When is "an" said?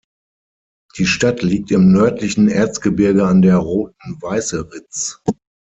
3.27-3.43